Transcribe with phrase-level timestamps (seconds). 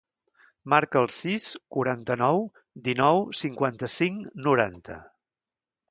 [0.73, 1.45] Marca el sis,
[1.75, 2.43] quaranta-nou,
[2.89, 4.99] dinou, cinquanta-cinc, noranta.